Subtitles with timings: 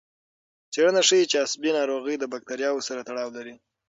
[0.73, 3.55] څېړنه ښيي چې عصبي ناروغۍ د بکتریاوو سره تړاو لري.